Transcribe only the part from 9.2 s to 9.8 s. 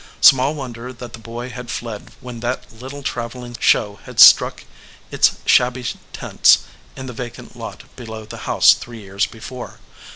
before.